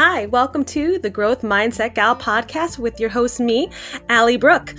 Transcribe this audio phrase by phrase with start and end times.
[0.00, 3.68] Hi, welcome to the Growth Mindset Gal podcast with your host, me,
[4.08, 4.76] Allie Brooke.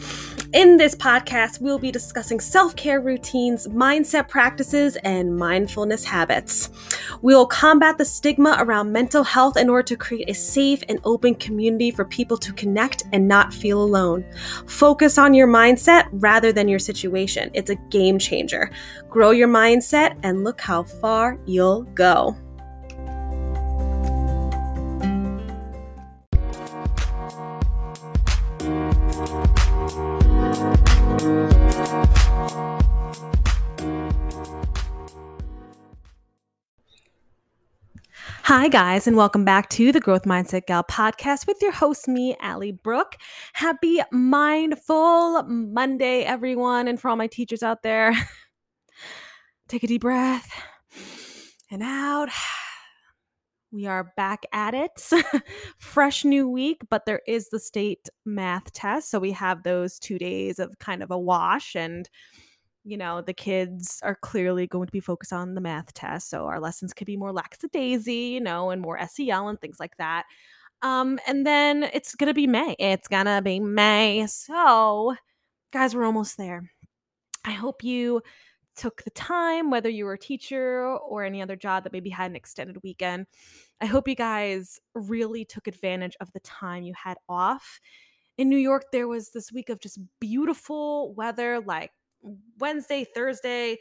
[0.53, 6.69] In this podcast, we'll be discussing self care routines, mindset practices, and mindfulness habits.
[7.21, 11.35] We'll combat the stigma around mental health in order to create a safe and open
[11.35, 14.23] community for people to connect and not feel alone.
[14.67, 17.51] Focus on your mindset rather than your situation.
[17.53, 18.71] It's a game changer.
[19.09, 22.37] Grow your mindset and look how far you'll go.
[38.49, 42.35] Hi, guys, and welcome back to the Growth Mindset Gal podcast with your host, me,
[42.39, 43.15] Allie Brooke.
[43.53, 46.87] Happy Mindful Monday, everyone.
[46.87, 48.11] And for all my teachers out there,
[49.67, 50.51] take a deep breath
[51.69, 52.29] and out.
[53.71, 54.99] We are back at it.
[55.77, 59.11] Fresh new week, but there is the state math test.
[59.11, 62.09] So we have those two days of kind of a wash and
[62.83, 66.29] you know, the kids are clearly going to be focused on the math test.
[66.29, 69.97] So our lessons could be more lackadaisy, you know, and more SEL and things like
[69.97, 70.25] that.
[70.81, 72.75] Um, and then it's gonna be May.
[72.79, 74.25] It's gonna be May.
[74.27, 75.15] So,
[75.71, 76.71] guys, we're almost there.
[77.45, 78.21] I hope you
[78.75, 82.31] took the time, whether you were a teacher or any other job that maybe had
[82.31, 83.25] an extended weekend.
[83.81, 87.79] I hope you guys really took advantage of the time you had off.
[88.37, 91.91] In New York, there was this week of just beautiful weather, like
[92.59, 93.77] Wednesday, Thursday,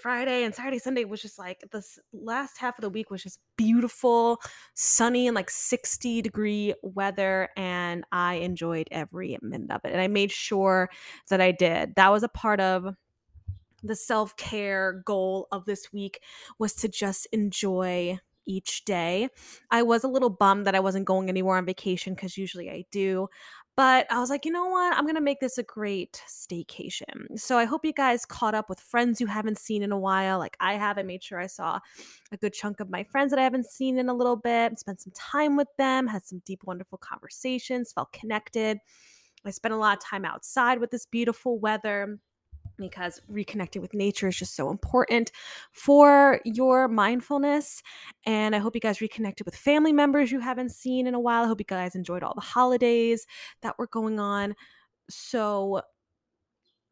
[0.00, 3.40] Friday, and Saturday, Sunday was just like this last half of the week was just
[3.56, 4.40] beautiful,
[4.74, 7.48] sunny, and like 60 degree weather.
[7.56, 9.92] And I enjoyed every minute of it.
[9.92, 10.90] And I made sure
[11.28, 11.94] that I did.
[11.96, 12.94] That was a part of
[13.82, 16.20] the self care goal of this week
[16.58, 19.28] was to just enjoy each day.
[19.70, 22.84] I was a little bummed that I wasn't going anywhere on vacation because usually I
[22.90, 23.28] do.
[23.74, 24.94] But I was like, you know what?
[24.94, 27.38] I'm going to make this a great staycation.
[27.38, 30.38] So I hope you guys caught up with friends you haven't seen in a while.
[30.38, 30.98] Like I have.
[30.98, 31.80] I made sure I saw
[32.30, 35.00] a good chunk of my friends that I haven't seen in a little bit, spent
[35.00, 38.78] some time with them, had some deep, wonderful conversations, felt connected.
[39.44, 42.18] I spent a lot of time outside with this beautiful weather
[42.78, 45.32] because reconnecting with nature is just so important
[45.72, 47.82] for your mindfulness.
[48.24, 51.44] And I hope you guys reconnected with family members you haven't seen in a while.
[51.44, 53.26] I hope you guys enjoyed all the holidays
[53.62, 54.54] that were going on.
[55.08, 55.82] So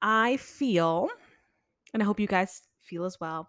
[0.03, 1.09] I feel,
[1.93, 3.49] and I hope you guys feel as well,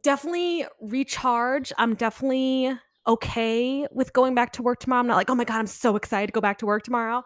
[0.00, 1.72] definitely recharge.
[1.78, 2.72] I'm definitely
[3.06, 5.00] okay with going back to work tomorrow.
[5.00, 7.22] I'm not like, oh my God, I'm so excited to go back to work tomorrow.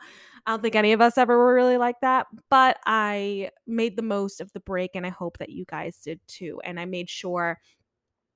[0.46, 4.02] I don't think any of us ever were really like that, but I made the
[4.02, 6.60] most of the break and I hope that you guys did too.
[6.64, 7.58] And I made sure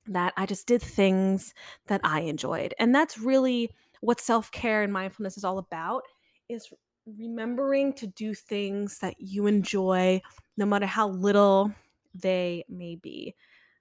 [0.07, 1.53] that I just did things
[1.87, 2.73] that I enjoyed.
[2.79, 3.69] And that's really
[4.01, 6.03] what self-care and mindfulness is all about
[6.47, 6.73] is
[7.05, 10.21] remembering to do things that you enjoy
[10.57, 11.71] no matter how little
[12.15, 13.35] they may be.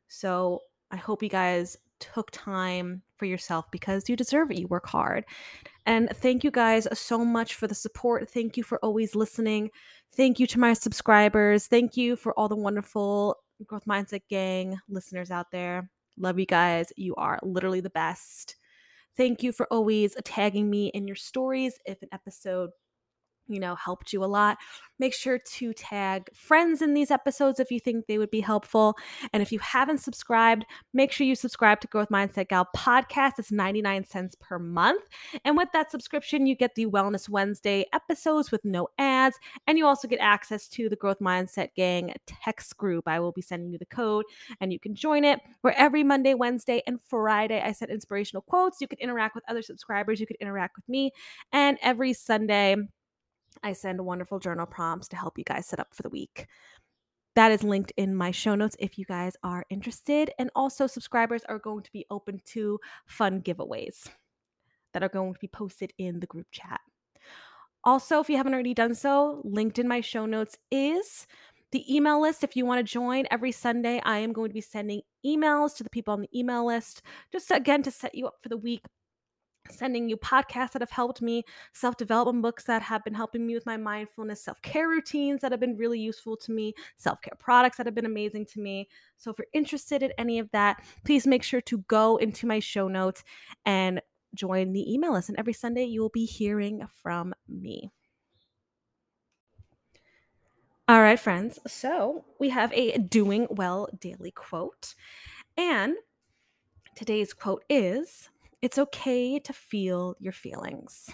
[0.09, 0.61] So,
[0.91, 4.59] I hope you guys took time for yourself because you deserve it.
[4.59, 5.25] You work hard.
[5.87, 8.31] And thank you guys so much for the support.
[8.31, 9.71] Thank you for always listening.
[10.17, 11.67] Thank you to my subscribers.
[11.67, 13.37] Thank you for all the wonderful
[13.67, 15.91] Growth Mindset Gang listeners out there.
[16.19, 16.93] Love you guys.
[16.97, 18.57] You are literally the best.
[19.17, 22.71] Thank you for always tagging me in your stories if an episode
[23.49, 24.59] you know, helped you a lot.
[25.01, 28.97] Make sure to tag friends in these episodes if you think they would be helpful.
[29.33, 33.33] And if you haven't subscribed, make sure you subscribe to Growth Mindset Gal podcast.
[33.39, 35.05] It's 99 cents per month.
[35.45, 39.39] And with that subscription, you get the Wellness Wednesday episodes with no ads.
[39.67, 43.07] And you also get access to the Growth Mindset Gang text group.
[43.07, 44.25] I will be sending you the code
[44.61, 48.81] and you can join it where every Monday, Wednesday, and Friday I set inspirational quotes.
[48.81, 51.13] You can interact with other subscribers, you could interact with me.
[51.53, 52.77] And every Sunday,
[53.63, 56.47] I send wonderful journal prompts to help you guys set up for the week.
[57.35, 60.31] That is linked in my show notes if you guys are interested.
[60.39, 64.09] And also, subscribers are going to be open to fun giveaways
[64.93, 66.81] that are going to be posted in the group chat.
[67.85, 71.27] Also, if you haven't already done so, linked in my show notes is
[71.71, 72.43] the email list.
[72.43, 75.85] If you want to join every Sunday, I am going to be sending emails to
[75.85, 78.83] the people on the email list, just again to set you up for the week
[79.71, 83.55] sending you podcasts that have helped me, self development books that have been helping me
[83.55, 87.37] with my mindfulness, self care routines that have been really useful to me, self care
[87.39, 88.89] products that have been amazing to me.
[89.17, 92.59] So, if you're interested in any of that, please make sure to go into my
[92.59, 93.25] show notes
[93.65, 94.01] and
[94.35, 95.29] join the email list.
[95.29, 97.91] And every Sunday, you will be hearing from me.
[100.87, 101.59] All right, friends.
[101.67, 104.95] So, we have a doing well daily quote.
[105.57, 105.97] And
[106.95, 108.31] today's quote is
[108.61, 111.09] It's okay to feel your feelings.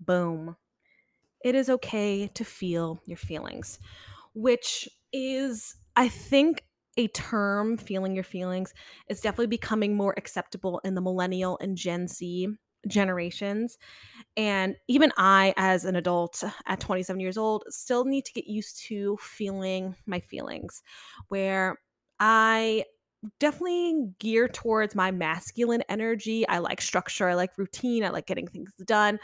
[0.00, 0.56] Boom.
[1.44, 3.78] It is okay to feel your feelings,
[4.34, 6.64] which is, I think,
[6.96, 8.72] a term, feeling your feelings,
[9.08, 12.48] is definitely becoming more acceptable in the millennial and Gen Z
[12.88, 13.76] generations.
[14.36, 18.82] And even I, as an adult at 27 years old, still need to get used
[18.86, 20.82] to feeling my feelings,
[21.28, 21.78] where
[22.18, 22.84] I
[23.38, 26.46] definitely gear towards my masculine energy.
[26.48, 29.18] I like structure, I like routine, I like getting things done.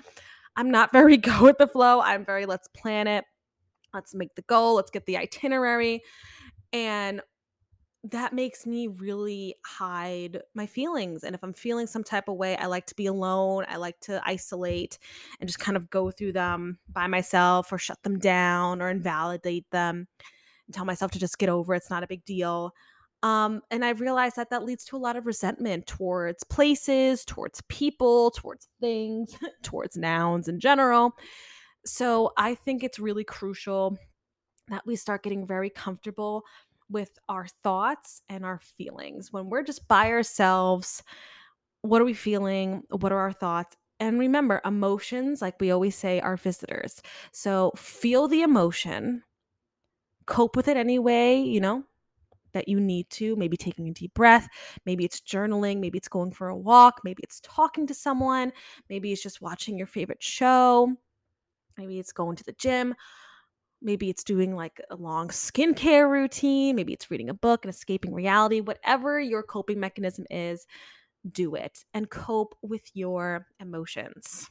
[0.56, 2.00] I'm not very go with the flow.
[2.00, 3.24] I'm very let's plan it.
[3.94, 6.02] Let's make the goal, let's get the itinerary.
[6.72, 7.20] And
[8.04, 11.22] that makes me really hide my feelings.
[11.22, 13.64] And if I'm feeling some type of way, I like to be alone.
[13.68, 14.98] I like to isolate
[15.38, 19.70] and just kind of go through them by myself or shut them down or invalidate
[19.70, 20.08] them
[20.66, 21.78] and tell myself to just get over it.
[21.78, 22.72] It's not a big deal.
[23.22, 27.62] Um, and I realized that that leads to a lot of resentment towards places, towards
[27.68, 31.12] people, towards things, towards nouns in general.
[31.84, 33.96] So I think it's really crucial
[34.68, 36.44] that we start getting very comfortable
[36.88, 39.32] with our thoughts and our feelings.
[39.32, 41.02] When we're just by ourselves,
[41.82, 42.82] what are we feeling?
[42.90, 43.76] What are our thoughts?
[43.98, 47.02] And remember, emotions, like we always say, are visitors.
[47.30, 49.22] So feel the emotion,
[50.26, 51.84] cope with it anyway, you know,
[52.52, 53.36] that you need to.
[53.36, 54.48] Maybe taking a deep breath.
[54.86, 55.80] Maybe it's journaling.
[55.80, 57.00] Maybe it's going for a walk.
[57.04, 58.52] Maybe it's talking to someone.
[58.88, 60.94] Maybe it's just watching your favorite show.
[61.78, 62.94] Maybe it's going to the gym.
[63.80, 66.76] Maybe it's doing like a long skincare routine.
[66.76, 68.60] Maybe it's reading a book and escaping reality.
[68.60, 70.66] Whatever your coping mechanism is,
[71.30, 74.50] do it and cope with your emotions.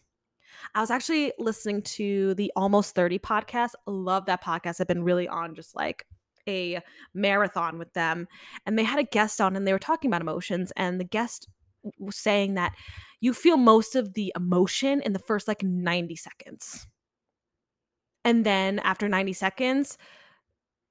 [0.75, 3.71] I was actually listening to the Almost 30 podcast.
[3.86, 4.81] Love that podcast.
[4.81, 6.06] I've been really on just like
[6.48, 6.80] a
[7.14, 8.28] marathon with them.
[8.66, 10.72] And they had a guest on and they were talking about emotions.
[10.76, 11.48] And the guest
[11.98, 12.74] was saying that
[13.20, 16.88] you feel most of the emotion in the first like 90 seconds.
[18.24, 19.98] And then after 90 seconds,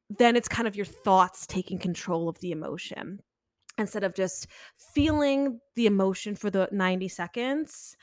[0.09, 3.21] then it's kind of your thoughts taking control of the emotion
[3.79, 4.49] instead of just
[4.95, 7.97] feeling the emotion for the 90 seconds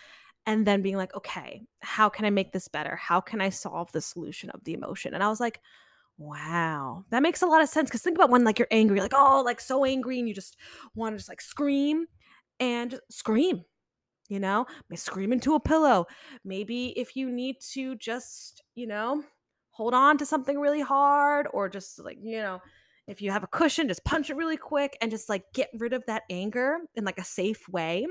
[0.46, 2.96] and then being like, okay, how can I make this better?
[2.96, 5.14] How can I solve the solution of the emotion?
[5.14, 5.60] And I was like,
[6.18, 7.90] wow, that makes a lot of sense.
[7.90, 10.58] Cause think about when like you're angry, like, oh, like so angry, and you just
[10.96, 12.08] want to just like scream
[12.60, 13.64] and scream
[14.30, 16.06] you know Maybe scream into a pillow
[16.44, 19.24] maybe if you need to just you know
[19.72, 22.60] hold on to something really hard or just like you know
[23.08, 25.94] if you have a cushion just punch it really quick and just like get rid
[25.94, 28.06] of that anger in like a safe way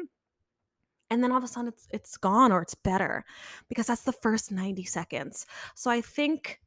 [1.10, 3.24] and then all of a sudden it's it's gone or it's better
[3.68, 6.60] because that's the first 90 seconds so i think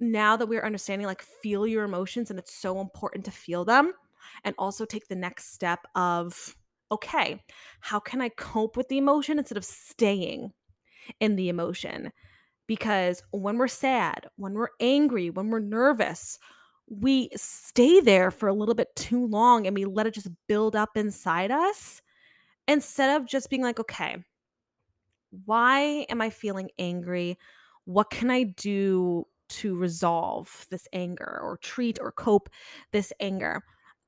[0.00, 3.92] now that we're understanding like feel your emotions and it's so important to feel them
[4.44, 6.56] and also take the next step of
[6.92, 7.42] okay,
[7.80, 10.52] how can I cope with the emotion instead of staying
[11.18, 12.12] in the emotion?
[12.68, 16.38] Because when we're sad, when we're angry, when we're nervous,
[16.88, 20.76] we stay there for a little bit too long and we let it just build
[20.76, 22.00] up inside us
[22.68, 24.18] instead of just being like, okay,
[25.44, 27.38] why am I feeling angry?
[27.84, 32.48] What can I do to resolve this anger or treat or cope
[32.92, 33.62] this anger?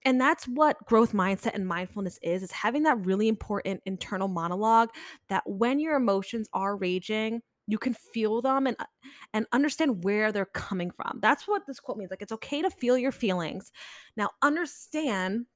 [0.05, 4.91] and that's what growth mindset and mindfulness is is having that really important internal monologue
[5.29, 8.87] that when your emotions are raging you can feel them and uh,
[9.35, 11.19] and understand where they're coming from.
[11.21, 13.71] That's what this quote means like it's okay to feel your feelings.
[14.17, 15.47] Now understand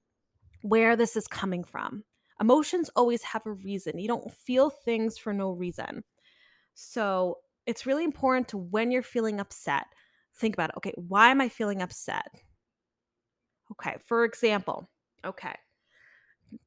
[0.60, 2.04] where this is coming from.
[2.40, 3.98] Emotions always have a reason.
[3.98, 6.04] You don't feel things for no reason.
[6.74, 9.84] So it's really important to when you're feeling upset
[10.36, 12.26] think about it okay why am i feeling upset
[13.72, 14.90] Okay, for example,
[15.24, 15.54] okay,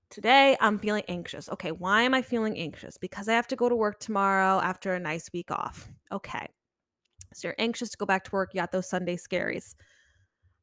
[0.09, 1.49] today I'm feeling anxious.
[1.49, 2.97] Okay, why am I feeling anxious?
[2.97, 5.87] Because I have to go to work tomorrow after a nice week off.
[6.11, 6.47] Okay,
[7.33, 8.53] so you're anxious to go back to work.
[8.53, 9.75] You got those Sunday scaries.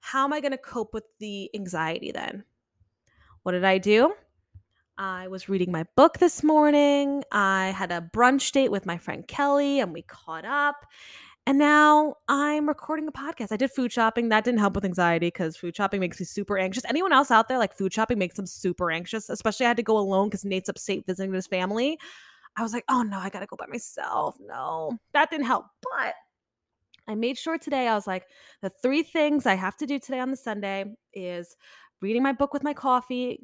[0.01, 2.43] How am I going to cope with the anxiety then?
[3.45, 4.15] What did I do?
[4.99, 7.25] I was reading my book this morning.
[7.33, 10.87] I had a brunch date with my friend Kelly and we caught up.
[11.47, 13.51] And now I'm recording a podcast.
[13.51, 14.29] I did food shopping.
[14.29, 16.85] That didn't help with anxiety because food shopping makes me super anxious.
[16.89, 19.29] Anyone else out there like food shopping makes them super anxious?
[19.29, 21.99] Especially I had to go alone because Nate's upstate visiting his family.
[22.57, 24.37] I was like, oh no, I gotta go by myself.
[24.41, 25.67] No, that didn't help.
[25.83, 26.15] But
[27.09, 28.27] I made sure today I was like,
[28.61, 31.57] the three things I have to do today on the Sunday is
[32.01, 33.41] reading my book with my coffee,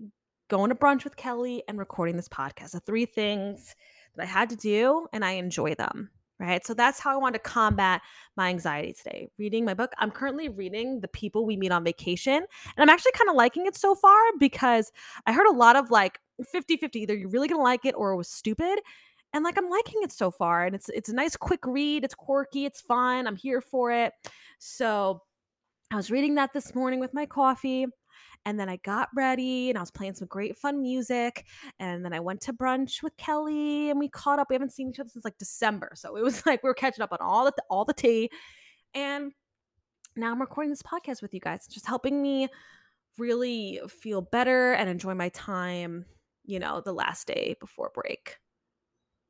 [0.49, 2.73] going to brunch with Kelly, and recording this podcast.
[2.73, 3.75] The three things
[4.17, 6.65] that I had to do, and I enjoy them right?
[6.65, 8.01] So that's how I want to combat
[8.37, 9.29] my anxiety today.
[9.39, 9.93] Reading my book.
[9.99, 13.67] I'm currently reading The People We Meet on Vacation, and I'm actually kind of liking
[13.67, 14.93] it so far because
[15.27, 18.17] I heard a lot of like 50-50 either you're really gonna like it or it
[18.17, 18.79] was stupid
[19.33, 22.15] and like i'm liking it so far and it's it's a nice quick read it's
[22.15, 24.13] quirky it's fun i'm here for it
[24.59, 25.23] so
[25.91, 27.87] i was reading that this morning with my coffee
[28.49, 31.45] and then I got ready and I was playing some great fun music.
[31.79, 34.49] And then I went to brunch with Kelly and we caught up.
[34.49, 35.93] We haven't seen each other since like December.
[35.97, 38.31] So it was like we were catching up on all the all the tea.
[38.95, 39.33] And
[40.17, 41.61] now I'm recording this podcast with you guys.
[41.67, 42.49] It's just helping me
[43.19, 46.07] really feel better and enjoy my time,
[46.47, 48.39] you know, the last day before break.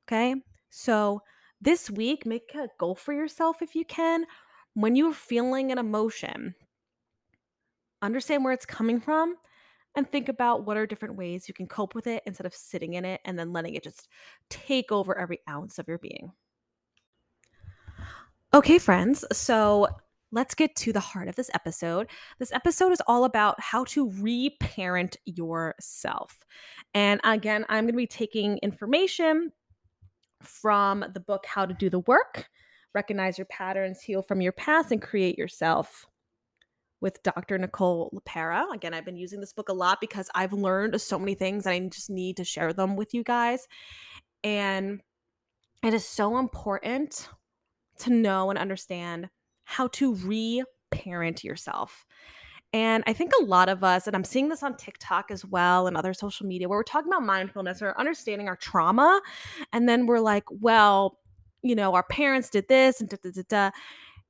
[0.06, 0.36] Okay.
[0.70, 1.22] So
[1.60, 4.26] this week, make a goal for yourself if you can.
[4.74, 6.54] When you're feeling an emotion,
[8.02, 9.36] understand where it's coming from
[9.96, 12.94] and think about what are different ways you can cope with it instead of sitting
[12.94, 14.08] in it and then letting it just
[14.48, 16.32] take over every ounce of your being.
[18.54, 19.88] Okay, friends, so
[20.32, 22.08] let's get to the heart of this episode.
[22.38, 26.44] This episode is all about how to reparent yourself.
[26.94, 29.52] And again, I'm going to be taking information
[30.42, 32.48] from the book How to Do the Work
[32.94, 36.06] Recognize Your Patterns, Heal from Your Past, and Create Yourself
[37.00, 37.58] with Dr.
[37.58, 38.72] Nicole LePera.
[38.74, 41.72] Again, I've been using this book a lot because I've learned so many things and
[41.72, 43.68] I just need to share them with you guys.
[44.42, 45.00] And
[45.82, 47.28] it is so important
[48.00, 49.28] to know and understand
[49.64, 52.04] how to reparent yourself.
[52.72, 55.86] And I think a lot of us, and I'm seeing this on TikTok as well
[55.86, 59.22] and other social media, where we're talking about mindfulness or understanding our trauma.
[59.72, 61.18] And then we're like, well,
[61.62, 63.70] you know, our parents did this and da da da da.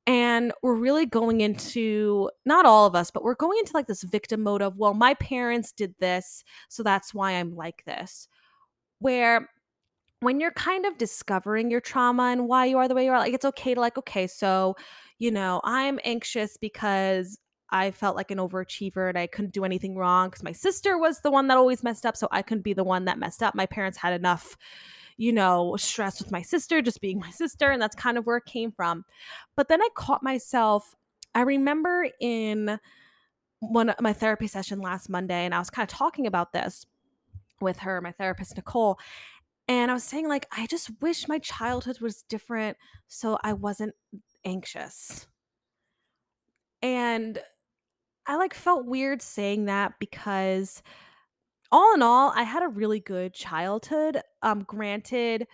[0.07, 4.03] And we're really going into, not all of us, but we're going into like this
[4.03, 8.27] victim mode of, well, my parents did this, so that's why I'm like this.
[8.99, 9.49] Where
[10.21, 13.19] when you're kind of discovering your trauma and why you are the way you are,
[13.19, 14.75] like it's okay to, like, okay, so,
[15.19, 17.37] you know, I'm anxious because
[17.69, 21.21] I felt like an overachiever and I couldn't do anything wrong because my sister was
[21.21, 22.17] the one that always messed up.
[22.17, 23.53] So I couldn't be the one that messed up.
[23.53, 24.57] My parents had enough,
[25.19, 27.71] you know, stress with my sister just being my sister.
[27.71, 29.03] And that's kind of where it came from.
[29.57, 30.95] But then I caught myself,
[31.35, 32.79] I remember in
[33.59, 36.85] one of my therapy session last Monday, and I was kind of talking about this
[37.59, 38.97] with her, my therapist, Nicole.
[39.67, 42.77] And I was saying, like, I just wish my childhood was different
[43.09, 43.95] so I wasn't
[44.45, 45.27] anxious.
[46.81, 47.39] And
[48.25, 50.81] I like felt weird saying that because
[51.71, 54.21] all in all, I had a really good childhood.
[54.41, 55.47] Um, granted,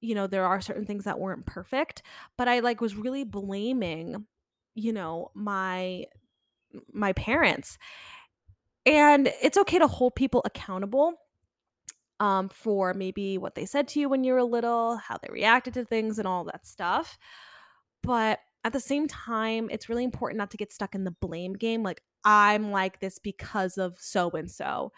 [0.00, 2.02] you know, there are certain things that weren't perfect,
[2.36, 4.26] but I like was really blaming,
[4.74, 6.04] you know, my
[6.92, 7.78] my parents.
[8.86, 11.14] And it's okay to hold people accountable
[12.20, 15.74] um for maybe what they said to you when you were little, how they reacted
[15.74, 17.18] to things and all that stuff.
[18.02, 21.54] But at the same time, it's really important not to get stuck in the blame
[21.54, 24.92] game like I'm like this because of so and so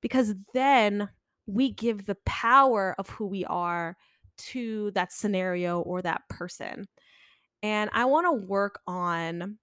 [0.00, 1.08] because then
[1.46, 3.96] we give the power of who we are
[4.38, 6.86] to that scenario or that person.
[7.62, 9.58] And I want to work on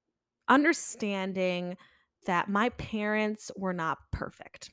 [0.47, 1.77] understanding
[2.25, 4.69] that my parents were not perfect.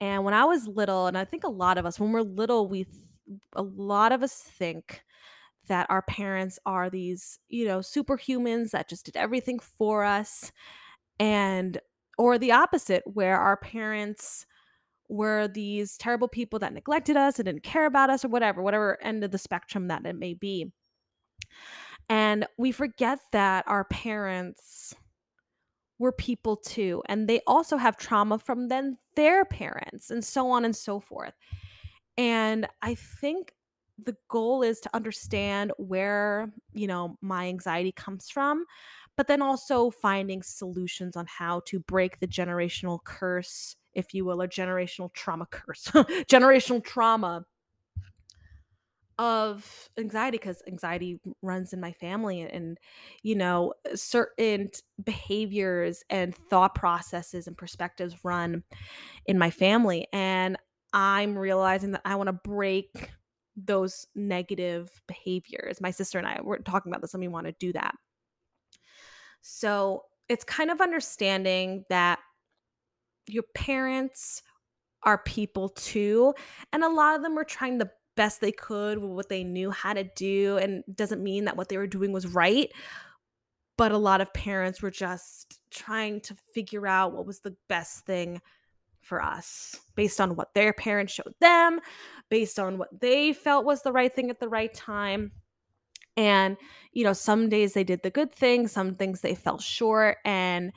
[0.00, 2.68] And when I was little, and I think a lot of us, when we're little,
[2.68, 2.96] we, th-
[3.54, 5.02] a lot of us think
[5.68, 10.52] that our parents are these, you know, superhumans that just did everything for us
[11.18, 11.78] and
[12.20, 14.44] or the opposite where our parents
[15.08, 19.02] were these terrible people that neglected us and didn't care about us or whatever whatever
[19.02, 20.70] end of the spectrum that it may be.
[22.10, 24.94] And we forget that our parents
[25.98, 30.66] were people too and they also have trauma from then their parents and so on
[30.66, 31.32] and so forth.
[32.18, 33.54] And i think
[34.04, 38.64] the goal is to understand where you know my anxiety comes from
[39.20, 44.40] but then also finding solutions on how to break the generational curse, if you will,
[44.40, 45.84] or generational trauma curse,
[46.26, 47.44] generational trauma
[49.18, 52.78] of anxiety because anxiety runs in my family and
[53.22, 54.70] you know certain
[55.04, 58.62] behaviors and thought processes and perspectives run
[59.26, 60.56] in my family and
[60.94, 63.10] i'm realizing that i want to break
[63.56, 65.82] those negative behaviors.
[65.82, 67.94] My sister and i were talking about this and we want to do that
[69.40, 72.18] so it's kind of understanding that
[73.26, 74.42] your parents
[75.02, 76.34] are people too.
[76.72, 79.70] And a lot of them were trying the best they could with what they knew
[79.70, 80.58] how to do.
[80.58, 82.70] And doesn't mean that what they were doing was right.
[83.76, 88.04] But a lot of parents were just trying to figure out what was the best
[88.04, 88.40] thing
[89.00, 91.80] for us based on what their parents showed them,
[92.28, 95.32] based on what they felt was the right thing at the right time.
[96.20, 96.58] And,
[96.92, 100.18] you know, some days they did the good thing, some things they fell short.
[100.26, 100.70] And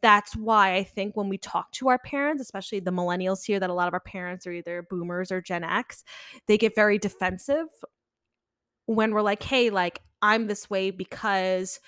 [0.00, 3.68] that's why I think when we talk to our parents, especially the millennials here, that
[3.68, 6.02] a lot of our parents are either boomers or Gen X,
[6.48, 7.66] they get very defensive
[8.86, 11.78] when we're like, hey, like, I'm this way because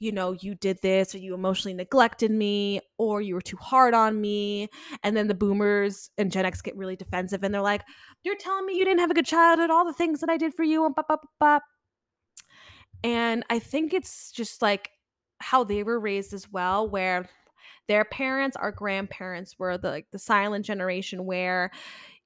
[0.00, 3.94] you know, you did this or you emotionally neglected me or you were too hard
[3.94, 4.68] on me.
[5.02, 7.82] And then the boomers and Gen X get really defensive and they're like,
[8.22, 10.54] You're telling me you didn't have a good childhood, all the things that I did
[10.54, 11.58] for you, and blah, blah, blah.
[13.04, 14.90] And I think it's just like
[15.38, 17.28] how they were raised as well, where
[17.86, 21.70] their parents, our grandparents were the like the silent generation where,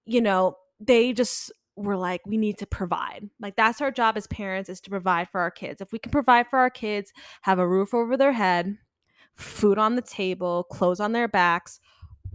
[0.04, 3.28] you know, they just were like we need to provide.
[3.40, 5.80] Like that's our job as parents is to provide for our kids.
[5.80, 7.12] If we can provide for our kids
[7.42, 8.78] have a roof over their head
[9.34, 11.80] food on the table clothes on their backs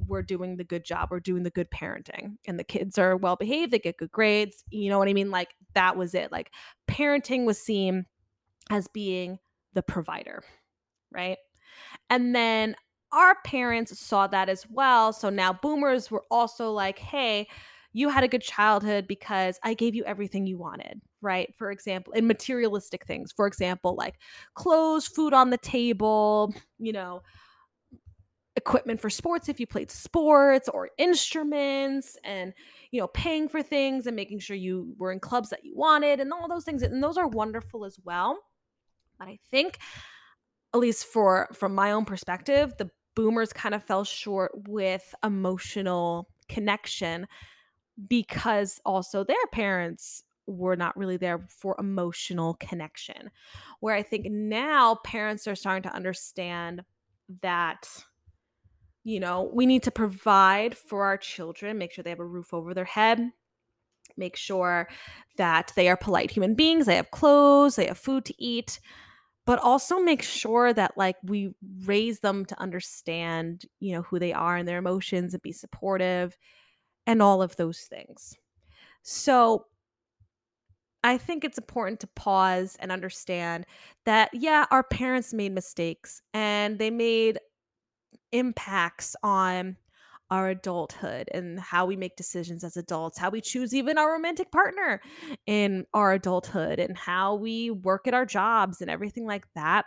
[0.06, 1.10] we're doing the good job.
[1.12, 2.38] We're doing the good parenting.
[2.46, 3.72] And the kids are well behaved.
[3.72, 4.64] They get good grades.
[4.70, 5.32] You know what i mean?
[5.32, 6.32] Like that was it.
[6.32, 6.52] Like
[6.88, 8.06] parenting was seen
[8.70, 9.40] as being
[9.74, 10.44] the provider
[11.12, 11.38] right
[12.10, 12.76] and then
[13.12, 17.48] our parents saw that as well so now boomers were also like hey
[17.94, 21.52] you had a good childhood because I gave you everything you wanted, right?
[21.56, 24.20] For example, in materialistic things, for example, like
[24.54, 27.24] clothes, food on the table, you know,
[28.56, 32.54] equipment for sports if you played sports or instruments and
[32.90, 36.20] you know paying for things and making sure you were in clubs that you wanted
[36.20, 38.40] and all those things and those are wonderful as well
[39.20, 39.78] but i think
[40.74, 46.30] at least for from my own perspective the boomers kind of fell short with emotional
[46.48, 47.28] connection
[48.08, 53.32] because also their parents were not really there for emotional connection.
[53.80, 56.84] Where I think now parents are starting to understand
[57.42, 57.88] that
[59.04, 62.54] you know, we need to provide for our children, make sure they have a roof
[62.54, 63.32] over their head,
[64.18, 64.90] make sure
[65.38, 68.82] that they are polite human beings, they have clothes, they have food to eat,
[69.48, 74.34] but also make sure that like we raise them to understand, you know, who they
[74.34, 76.38] are and their emotions and be supportive
[77.08, 78.36] and all of those things.
[79.04, 79.68] So
[81.02, 83.66] I think it's important to pause and understand
[84.06, 87.40] that, yeah, our parents made mistakes and they made
[88.34, 89.78] impacts on
[90.30, 94.52] our adulthood and how we make decisions as adults, how we choose even our romantic
[94.52, 95.02] partner
[95.46, 99.86] in our adulthood, and how we work at our jobs and everything like that.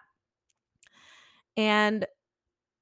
[1.57, 2.07] And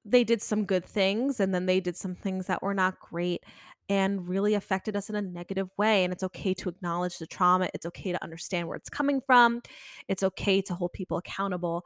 [0.05, 3.43] they did some good things and then they did some things that were not great
[3.89, 6.03] and really affected us in a negative way.
[6.03, 7.69] And it's okay to acknowledge the trauma.
[7.73, 9.61] It's okay to understand where it's coming from.
[10.07, 11.83] It's okay to hold people accountable,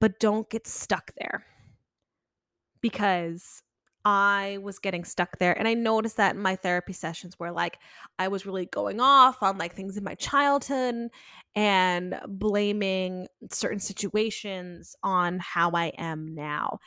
[0.00, 1.46] but don't get stuck there
[2.80, 3.62] because
[4.08, 5.52] I was getting stuck there.
[5.58, 7.80] And I noticed that in my therapy sessions where like
[8.20, 11.08] I was really going off on like things in my childhood
[11.56, 16.78] and blaming certain situations on how I am now.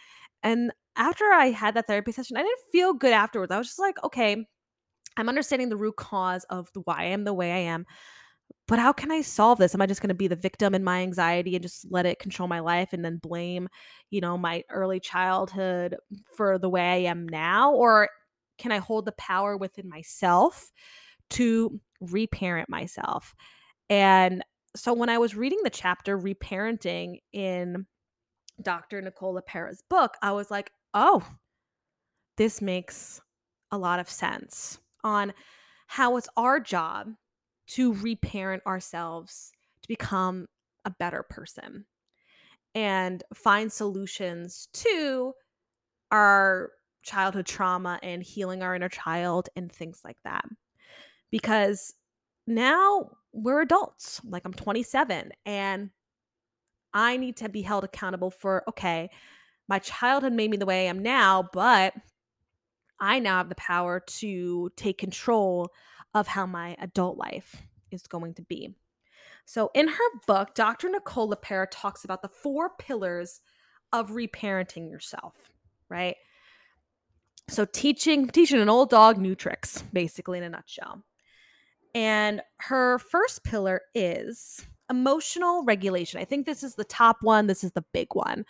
[0.44, 3.52] And after I had that therapy session, I didn't feel good afterwards.
[3.52, 4.46] I was just like, okay,
[5.18, 7.86] I'm understanding the root cause of why I am the way I am.
[8.70, 9.74] But how can I solve this?
[9.74, 12.20] Am I just going to be the victim in my anxiety and just let it
[12.20, 13.68] control my life and then blame,
[14.12, 15.96] you know, my early childhood
[16.38, 17.74] for the way I am now?
[17.74, 18.10] Or
[18.60, 20.70] can I hold the power within myself
[21.32, 23.34] to reparent myself?
[23.90, 24.44] And
[24.76, 27.88] so when I was reading the chapter reparenting in
[28.62, 29.02] Dr.
[29.02, 31.26] Nicole LePera's book, I was like, oh,
[32.38, 33.20] this makes
[33.72, 35.34] a lot of sense on
[35.88, 37.08] how it's our job
[37.70, 39.52] to reparent ourselves
[39.82, 40.48] to become
[40.86, 41.86] a better person
[42.76, 45.34] and find solutions to
[46.12, 46.72] our
[47.04, 50.46] childhood trauma and healing our inner child and things like that.
[51.32, 51.94] Because
[52.48, 54.22] now we're adults.
[54.24, 55.92] Like I'm 27 and
[56.94, 59.12] I need to be held accountable for, okay,
[59.68, 61.94] my childhood made me the way I am now, but
[63.00, 65.72] I now have the power to take control
[66.14, 68.76] of how my adult life is going to be.
[69.46, 70.90] So, in her book, Dr.
[70.90, 73.42] Nicole LePera talks about the four pillars
[73.92, 75.34] of reparenting yourself,
[75.90, 76.16] right?
[77.48, 81.04] So, teaching teaching an old dog new tricks, basically in a nutshell.
[81.96, 86.20] And her first pillar is emotional regulation.
[86.20, 88.46] I think this is the top one, this is the big one.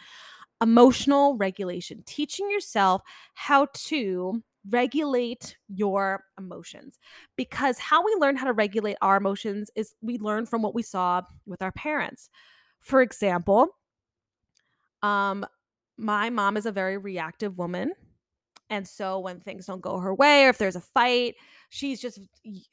[0.61, 3.01] Emotional regulation, teaching yourself
[3.33, 6.97] how to regulate your emotions.
[7.35, 10.83] Because how we learn how to regulate our emotions is we learn from what we
[10.83, 12.29] saw with our parents.
[12.79, 13.69] For example,
[15.01, 15.45] um
[15.97, 17.91] my mom is a very reactive woman
[18.69, 21.35] and so when things don't go her way or if there's a fight,
[21.69, 22.19] she's just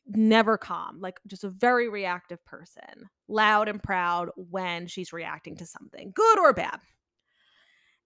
[0.07, 5.67] never calm, like just a very reactive person, loud and proud when she's reacting to
[5.67, 6.81] something, good or bad.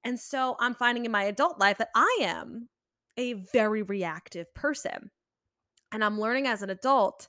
[0.05, 2.69] And so I'm finding in my adult life that I am
[3.21, 5.11] a very reactive person.
[5.93, 7.29] And I'm learning as an adult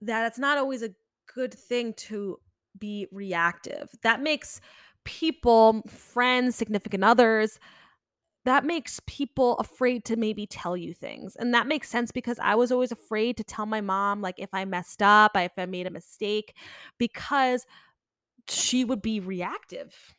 [0.00, 0.94] that it's not always a
[1.34, 2.38] good thing to
[2.78, 3.90] be reactive.
[4.02, 4.60] That makes
[5.04, 7.58] people, friends, significant others,
[8.44, 11.34] that makes people afraid to maybe tell you things.
[11.34, 14.50] And that makes sense because I was always afraid to tell my mom, like, if
[14.52, 16.54] I messed up, if I made a mistake,
[16.96, 17.66] because
[18.48, 20.14] she would be reactive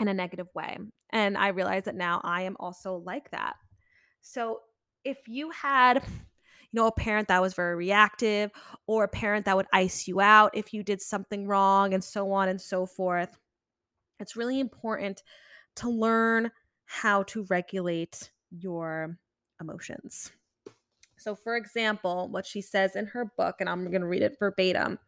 [0.00, 0.78] in a negative way.
[1.10, 3.54] And I realize that now I am also like that.
[4.26, 4.62] So
[5.04, 8.50] if you had, you know, a parent that was very reactive
[8.86, 12.32] or a parent that would ice you out if you did something wrong and so
[12.32, 13.38] on and so forth,
[14.18, 15.22] it's really important
[15.76, 16.50] to learn
[16.86, 19.18] how to regulate your
[19.60, 20.32] emotions.
[21.18, 24.36] So, for example, what she says in her book, and I'm going to read it
[24.38, 24.98] verbatim,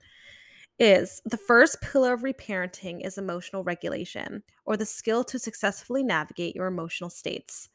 [0.78, 6.54] is the first pillar of reparenting is emotional regulation, or the skill to successfully navigate
[6.54, 7.70] your emotional states.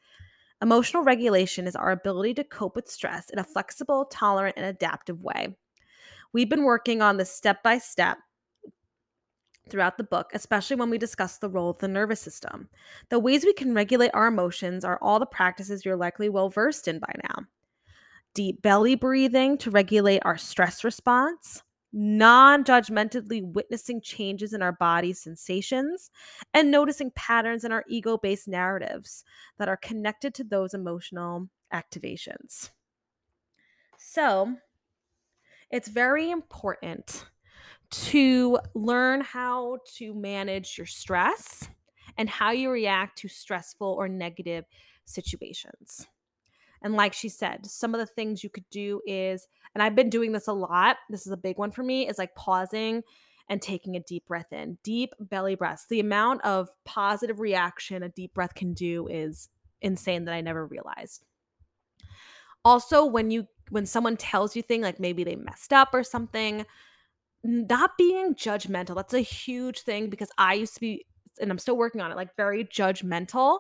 [0.62, 5.22] Emotional regulation is our ability to cope with stress in a flexible, tolerant, and adaptive
[5.24, 5.56] way.
[6.34, 8.20] We've been working on this step by step
[9.70, 12.70] throughout the book, especially when we discuss the role of the nervous system.
[13.10, 16.88] The ways we can regulate our emotions are all the practices you're likely well versed
[16.88, 17.46] in by now.
[18.34, 25.22] Deep belly breathing to regulate our stress response, non judgmentally witnessing changes in our body's
[25.22, 26.10] sensations,
[26.54, 29.24] and noticing patterns in our ego based narratives
[29.58, 32.70] that are connected to those emotional activations.
[33.98, 34.56] So,
[35.70, 37.26] it's very important
[37.92, 41.70] to learn how to manage your stress
[42.18, 44.66] and how you react to stressful or negative
[45.06, 46.08] situations.
[46.82, 50.10] And like she said, some of the things you could do is, and I've been
[50.10, 53.04] doing this a lot, this is a big one for me, is like pausing
[53.50, 54.78] and taking a deep breath in.
[54.84, 55.86] Deep belly breaths.
[55.90, 59.50] The amount of positive reaction a deep breath can do is
[59.82, 61.26] insane that I never realized.
[62.64, 66.66] Also, when you when someone tells you thing like maybe they messed up or something,
[67.44, 68.96] not being judgmental.
[68.96, 71.06] That's a huge thing because I used to be
[71.40, 73.60] and I'm still working on it, like very judgmental.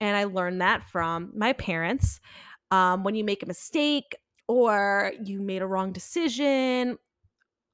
[0.00, 2.20] And I learned that from my parents.
[2.70, 6.98] Um, when you make a mistake or you made a wrong decision,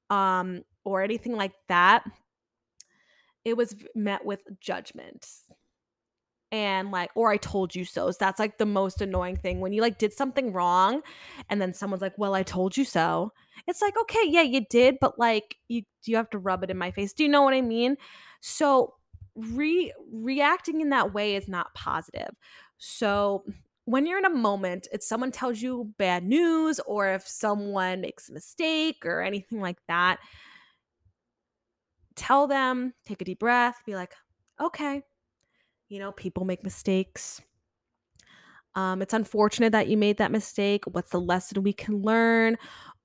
[0.09, 2.03] um, or anything like that,
[3.43, 5.27] it was met with judgment
[6.51, 8.11] and like or i told you so.
[8.11, 9.59] So that's like the most annoying thing.
[9.59, 11.01] When you like did something wrong
[11.49, 13.31] and then someone's like well i told you so.
[13.67, 16.69] It's like okay yeah you did but like you do you have to rub it
[16.69, 17.13] in my face.
[17.13, 17.97] Do you know what i mean?
[18.41, 18.93] So
[19.35, 22.35] re reacting in that way is not positive.
[22.77, 23.43] So
[23.85, 28.29] when you're in a moment if someone tells you bad news or if someone makes
[28.29, 30.17] a mistake or anything like that
[32.15, 34.13] tell them take a deep breath be like
[34.61, 35.01] okay
[35.89, 37.41] you know, people make mistakes.
[38.75, 40.83] Um, it's unfortunate that you made that mistake.
[40.91, 42.57] What's the lesson we can learn?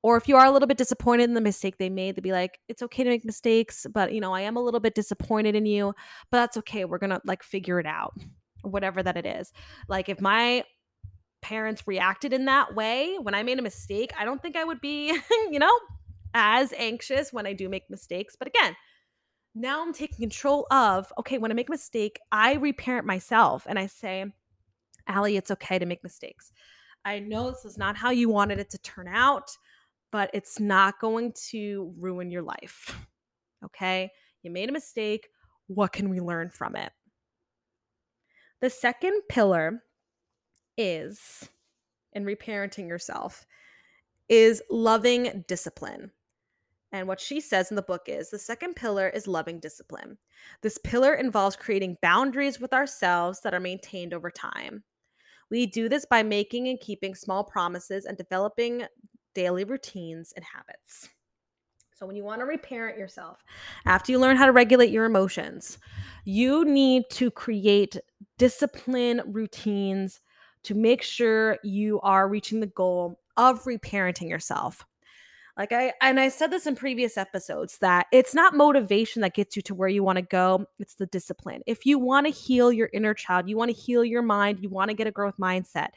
[0.02, 2.32] Or if you are a little bit disappointed in the mistake they made, to be
[2.32, 5.54] like, it's okay to make mistakes, but you know, I am a little bit disappointed
[5.54, 5.94] in you,
[6.30, 6.86] but that's okay.
[6.86, 8.14] We're gonna like figure it out,
[8.62, 9.52] whatever that it is.
[9.88, 10.64] Like if my
[11.42, 14.80] parents reacted in that way when I made a mistake, I don't think I would
[14.80, 15.08] be,
[15.50, 15.78] you know,
[16.34, 18.36] as anxious when I do make mistakes.
[18.38, 18.76] But again,
[19.54, 23.78] now I'm taking control of, okay, when I make a mistake, I reparent myself and
[23.78, 24.26] I say,
[25.06, 26.52] Allie, it's okay to make mistakes.
[27.04, 29.50] I know this is not how you wanted it to turn out,
[30.12, 32.96] but it's not going to ruin your life.
[33.62, 34.10] Okay?
[34.42, 35.28] You made a mistake.
[35.66, 36.90] What can we learn from it?
[38.60, 39.82] The second pillar
[40.76, 41.48] is
[42.12, 43.46] in reparenting yourself
[44.28, 46.10] is loving discipline.
[46.92, 50.18] And what she says in the book is the second pillar is loving discipline.
[50.60, 54.82] This pillar involves creating boundaries with ourselves that are maintained over time.
[55.50, 58.84] We do this by making and keeping small promises and developing
[59.34, 61.08] daily routines and habits.
[61.94, 63.44] So, when you want to reparent yourself,
[63.84, 65.78] after you learn how to regulate your emotions,
[66.24, 67.98] you need to create
[68.40, 70.18] discipline routines
[70.62, 74.82] to make sure you are reaching the goal of reparenting yourself.
[75.58, 79.56] Like I and I said this in previous episodes that it's not motivation that gets
[79.56, 81.60] you to where you want to go, it's the discipline.
[81.66, 84.70] If you want to heal your inner child, you want to heal your mind, you
[84.70, 85.88] want to get a growth mindset,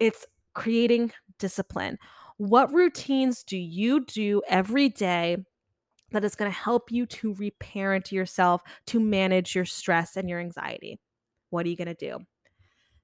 [0.00, 1.96] it's creating discipline.
[2.38, 5.36] What routines do you do every day
[6.10, 10.40] that is going to help you to reparent yourself, to manage your stress and your
[10.40, 10.98] anxiety?
[11.56, 12.18] What are you going to do?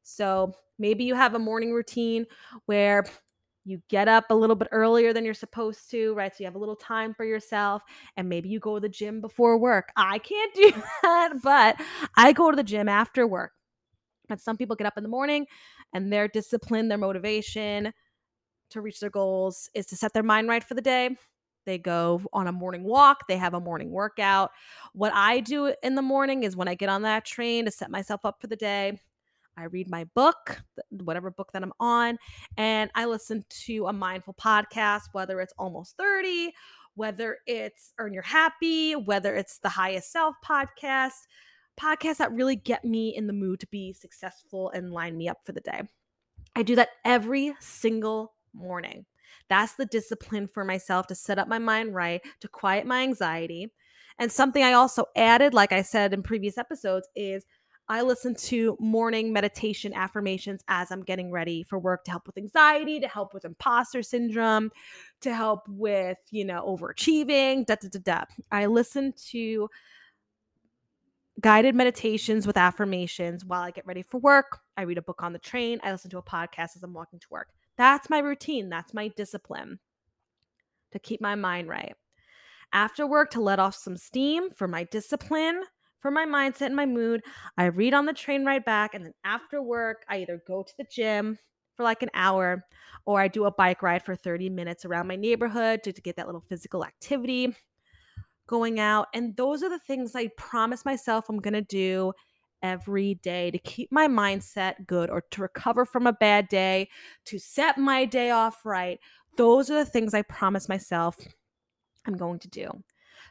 [0.03, 2.27] So, maybe you have a morning routine
[2.67, 3.05] where
[3.65, 6.33] you get up a little bit earlier than you're supposed to, right?
[6.35, 7.83] So you have a little time for yourself
[8.17, 9.91] and maybe you go to the gym before work.
[9.97, 11.77] I can't do that, but
[12.17, 13.53] I go to the gym after work.
[14.29, 15.47] But some people get up in the morning
[15.93, 17.93] and their discipline, their motivation
[18.71, 21.17] to reach their goals is to set their mind right for the day.
[21.65, 24.51] They go on a morning walk, they have a morning workout.
[24.93, 27.91] What I do in the morning is when I get on that train to set
[27.91, 28.99] myself up for the day,
[29.57, 32.19] I read my book, whatever book that I'm on,
[32.57, 36.53] and I listen to a mindful podcast, whether it's Almost 30,
[36.95, 41.27] whether it's Earn Your Happy, whether it's the Highest Self podcast,
[41.81, 45.39] podcasts that really get me in the mood to be successful and line me up
[45.45, 45.83] for the day.
[46.55, 49.07] I do that every single morning.
[49.49, 53.73] That's the discipline for myself to set up my mind right, to quiet my anxiety.
[54.19, 57.45] And something I also added, like I said in previous episodes, is
[57.89, 62.39] I listen to morning meditation affirmations as I'm getting ready for work to help with
[62.39, 64.71] anxiety, to help with imposter syndrome,
[65.23, 68.25] to help with, you know, overachieving, da da da da.
[68.51, 69.69] I listen to
[71.41, 74.61] guided meditations with affirmations while I get ready for work.
[74.77, 75.81] I read a book on the train.
[75.83, 77.49] I listen to a podcast as I'm walking to work.
[77.83, 78.69] That's my routine.
[78.69, 79.81] That's my discipline
[80.93, 81.97] to keep my mind right.
[82.73, 85.65] After work, to let off some steam for my discipline,
[85.99, 87.23] for my mindset and my mood.
[87.59, 88.95] I read on the train ride back.
[88.95, 91.41] And then after work, I either go to the gym
[91.77, 92.65] for like an hour
[93.05, 96.15] or I do a bike ride for 30 minutes around my neighborhood to, to get
[96.15, 97.53] that little physical activity
[98.47, 99.09] going out.
[99.13, 102.13] And those are the things I promise myself I'm going to do
[102.63, 106.89] every day to keep my mindset good or to recover from a bad day,
[107.27, 108.99] to set my day off right.
[109.37, 111.17] Those are the things I promise myself
[112.07, 112.71] I'm going to do.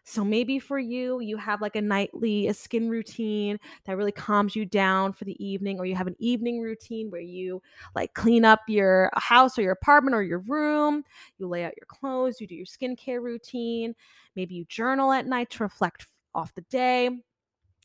[0.03, 4.55] So maybe for you, you have like a nightly a skin routine that really calms
[4.55, 7.61] you down for the evening, or you have an evening routine where you
[7.95, 11.03] like clean up your house or your apartment or your room,
[11.37, 13.93] you lay out your clothes, you do your skincare routine.
[14.35, 17.09] Maybe you journal at night to reflect off the day.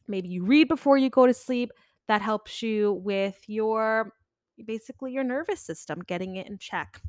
[0.08, 1.70] Maybe you read before you go to sleep.
[2.08, 4.12] That helps you with your
[4.64, 7.00] basically your nervous system, getting it in check.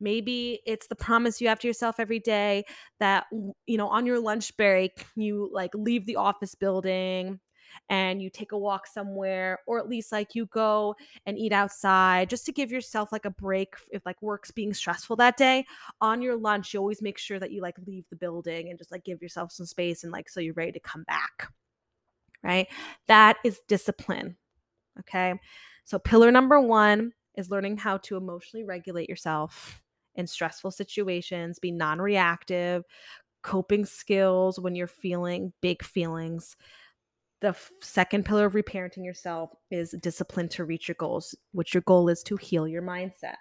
[0.00, 2.64] Maybe it's the promise you have to yourself every day
[3.00, 3.26] that,
[3.66, 7.40] you know, on your lunch break, you like leave the office building
[7.88, 10.94] and you take a walk somewhere or at least like you go
[11.26, 15.16] and eat outside just to give yourself like a break if like work's being stressful
[15.16, 15.64] that day
[16.00, 18.92] on your lunch you always make sure that you like leave the building and just
[18.92, 21.48] like give yourself some space and like so you're ready to come back
[22.44, 22.68] right
[23.08, 24.36] that is discipline
[24.98, 25.34] okay
[25.84, 29.82] so pillar number 1 is learning how to emotionally regulate yourself
[30.14, 32.84] in stressful situations, be non reactive,
[33.42, 36.56] coping skills when you're feeling big feelings.
[37.40, 41.82] The f- second pillar of reparenting yourself is discipline to reach your goals, which your
[41.82, 43.36] goal is to heal your mindset.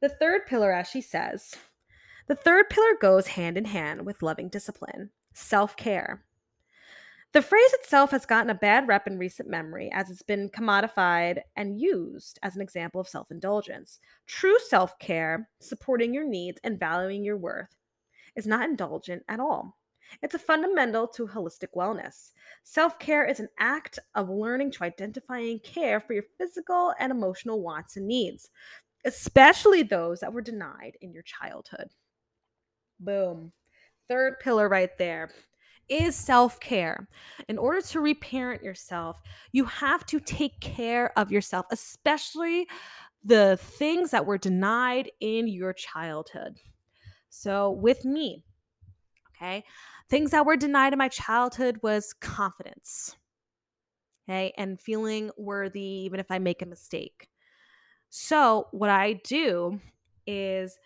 [0.00, 1.54] The third pillar, as she says,
[2.26, 6.24] the third pillar goes hand in hand with loving discipline, self care.
[7.32, 11.40] The phrase itself has gotten a bad rep in recent memory as it's been commodified
[11.56, 14.00] and used as an example of self indulgence.
[14.26, 17.74] True self care, supporting your needs and valuing your worth,
[18.36, 19.78] is not indulgent at all.
[20.20, 22.32] It's a fundamental to holistic wellness.
[22.64, 27.10] Self care is an act of learning to identify and care for your physical and
[27.10, 28.50] emotional wants and needs,
[29.06, 31.88] especially those that were denied in your childhood.
[33.00, 33.52] Boom.
[34.06, 35.30] Third pillar right there
[35.88, 37.08] is self care.
[37.48, 39.20] In order to reparent yourself,
[39.52, 42.66] you have to take care of yourself, especially
[43.24, 46.58] the things that were denied in your childhood.
[47.30, 48.44] So, with me,
[49.36, 49.64] okay,
[50.08, 53.16] things that were denied in my childhood was confidence,
[54.28, 57.28] okay, and feeling worthy even if I make a mistake.
[58.10, 59.80] So, what I do
[60.26, 60.78] is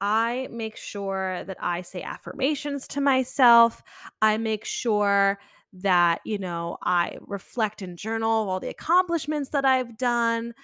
[0.00, 3.82] I make sure that I say affirmations to myself.
[4.22, 5.38] I make sure
[5.72, 10.54] that, you know, I reflect and journal all the accomplishments that I've done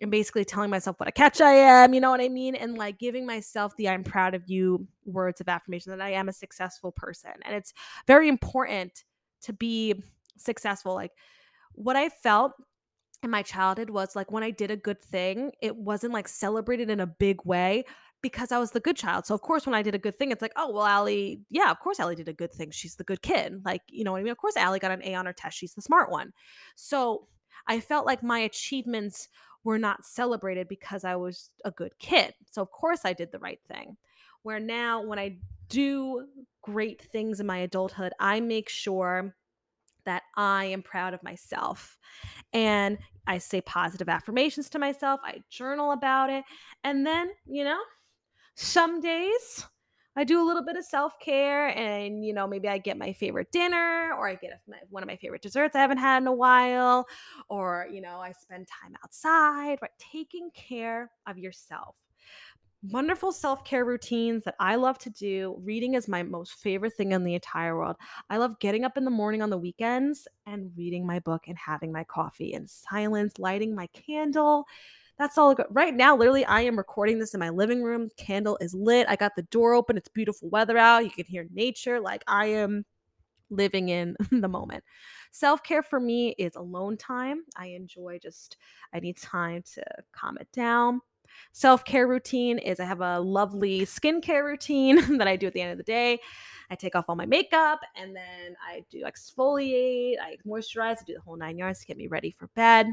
[0.00, 2.54] and basically telling myself what a catch I am, you know what I mean?
[2.54, 6.28] And like giving myself the I'm proud of you words of affirmation that I am
[6.28, 7.32] a successful person.
[7.42, 7.72] And it's
[8.06, 9.04] very important
[9.42, 10.02] to be
[10.36, 10.94] successful.
[10.94, 11.12] Like
[11.72, 12.52] what I felt
[13.22, 16.90] in my childhood was like when I did a good thing, it wasn't like celebrated
[16.90, 17.84] in a big way
[18.26, 19.24] because I was the good child.
[19.24, 21.70] So of course, when I did a good thing, it's like, oh well, Allie, yeah,
[21.70, 22.72] of course Allie did a good thing.
[22.72, 23.62] She's the good kid.
[23.64, 24.32] Like, you know what I mean?
[24.32, 25.56] Of course, Allie got an A on her test.
[25.56, 26.32] She's the smart one.
[26.74, 27.28] So
[27.68, 29.28] I felt like my achievements
[29.62, 32.34] were not celebrated because I was a good kid.
[32.50, 33.96] So of course I did the right thing.
[34.42, 36.26] Where now when I do
[36.62, 39.36] great things in my adulthood, I make sure
[40.04, 41.96] that I am proud of myself.
[42.52, 46.44] And I say positive affirmations to myself, I journal about it.
[46.84, 47.78] And then, you know,
[48.56, 49.66] some days
[50.16, 53.12] I do a little bit of self care and, you know, maybe I get my
[53.12, 56.32] favorite dinner or I get one of my favorite desserts I haven't had in a
[56.32, 57.06] while,
[57.50, 59.90] or, you know, I spend time outside, right?
[59.98, 61.96] Taking care of yourself
[62.82, 65.56] wonderful self care routines that I love to do.
[65.62, 67.96] Reading is my most favorite thing in the entire world.
[68.30, 71.56] I love getting up in the morning on the weekends and reading my book and
[71.58, 74.66] having my coffee in silence, lighting my candle.
[75.18, 75.66] That's all good.
[75.70, 78.10] Right now, literally, I am recording this in my living room.
[78.18, 79.06] Candle is lit.
[79.08, 79.96] I got the door open.
[79.96, 81.04] It's beautiful weather out.
[81.04, 82.00] You can hear nature.
[82.00, 82.84] Like I am
[83.50, 84.84] living in the moment.
[85.30, 87.44] Self care for me is alone time.
[87.56, 88.56] I enjoy just,
[88.92, 91.00] I need time to calm it down.
[91.52, 95.62] Self care routine is I have a lovely skincare routine that I do at the
[95.62, 96.20] end of the day.
[96.70, 101.14] I take off all my makeup and then I do exfoliate, I moisturize, I do
[101.14, 102.86] the whole nine yards to get me ready for bed.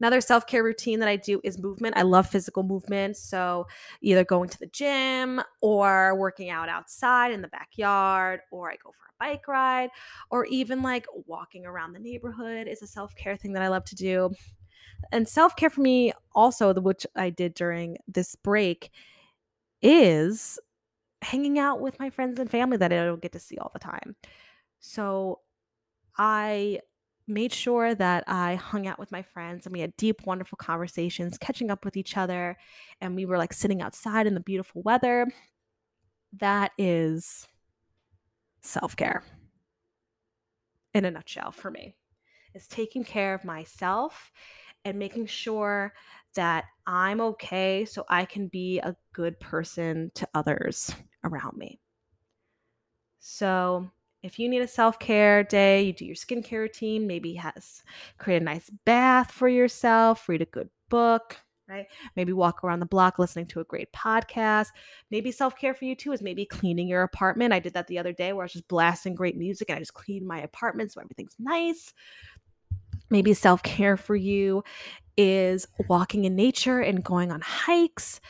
[0.00, 1.96] Another self care routine that I do is movement.
[1.96, 3.16] I love physical movement.
[3.16, 3.66] So,
[4.00, 8.92] either going to the gym or working out outside in the backyard, or I go
[8.92, 9.90] for a bike ride,
[10.30, 13.84] or even like walking around the neighborhood is a self care thing that I love
[13.86, 14.30] to do.
[15.12, 18.90] And self care for me, also, which I did during this break,
[19.82, 20.58] is
[21.22, 23.78] hanging out with my friends and family that I don't get to see all the
[23.78, 24.16] time.
[24.80, 25.40] So
[26.16, 26.80] I
[27.28, 31.38] made sure that I hung out with my friends and we had deep, wonderful conversations,
[31.38, 32.56] catching up with each other.
[33.00, 35.26] And we were like sitting outside in the beautiful weather.
[36.38, 37.46] That is
[38.60, 39.22] self care
[40.94, 41.94] in a nutshell for me,
[42.54, 44.32] is taking care of myself
[44.84, 45.92] and making sure
[46.34, 51.80] that I'm okay so I can be a good person to others around me.
[53.18, 53.90] So,
[54.22, 57.82] if you need a self-care day, you do your skincare routine, maybe has
[58.18, 61.36] create a nice bath for yourself, read a good book,
[61.68, 61.86] right?
[62.16, 64.68] Maybe walk around the block listening to a great podcast.
[65.10, 67.52] Maybe self-care for you too is maybe cleaning your apartment.
[67.52, 69.80] I did that the other day where I was just blasting great music and I
[69.80, 71.92] just cleaned my apartment so everything's nice.
[73.10, 74.64] Maybe self care for you
[75.16, 78.20] is walking in nature and going on hikes.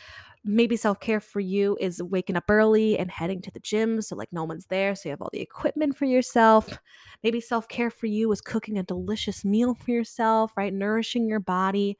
[0.50, 4.16] Maybe self care for you is waking up early and heading to the gym so,
[4.16, 6.78] like, no one's there, so you have all the equipment for yourself.
[7.22, 10.72] Maybe self care for you is cooking a delicious meal for yourself, right?
[10.72, 11.98] Nourishing your body.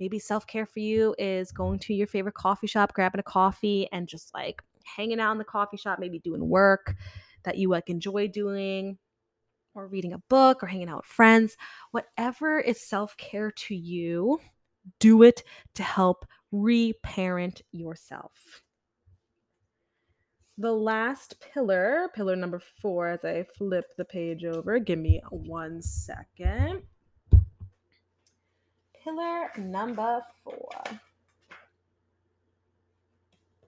[0.00, 3.88] Maybe self care for you is going to your favorite coffee shop, grabbing a coffee,
[3.92, 6.94] and just like hanging out in the coffee shop, maybe doing work
[7.44, 8.98] that you like enjoy doing
[9.74, 11.56] or reading a book or hanging out with friends,
[11.92, 14.38] whatever is self care to you,
[15.00, 15.42] do it
[15.74, 18.62] to help reparent yourself.
[20.58, 25.80] The last pillar, pillar number four, as I flip the page over, give me one
[25.80, 26.82] second.
[29.02, 30.68] Pillar number four.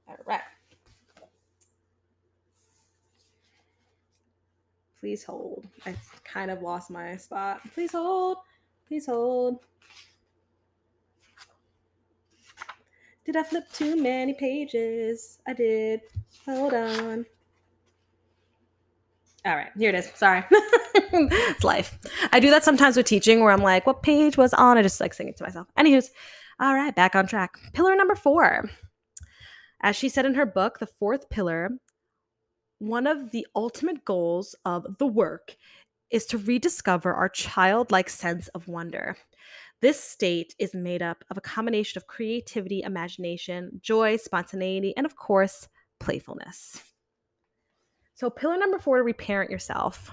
[0.07, 0.41] All right.
[5.01, 5.67] Please hold.
[5.87, 7.61] I kind of lost my spot.
[7.73, 8.39] Please hold.
[8.87, 9.61] Please hold.
[13.25, 15.39] Did I flip too many pages?
[15.47, 16.01] I did.
[16.45, 17.25] Hold on.
[19.47, 20.11] All right, here it is.
[20.15, 20.45] Sorry.
[20.51, 21.99] it's life.
[22.33, 24.79] I do that sometimes with teaching where I'm like, what page was on?
[24.79, 25.67] I just like sing it to myself.
[25.79, 26.11] Anywho's,
[26.61, 27.59] all right, back on track.
[27.73, 28.71] Pillar number four.
[29.83, 31.71] As she said in her book, the fourth pillar
[32.79, 35.57] one of the ultimate goals of the work
[36.11, 39.17] is to rediscover our childlike sense of wonder.
[39.85, 45.15] This state is made up of a combination of creativity, imagination, joy, spontaneity, and of
[45.15, 45.69] course,
[46.01, 46.83] playfulness.
[48.15, 50.11] So, pillar number four to reparent yourself.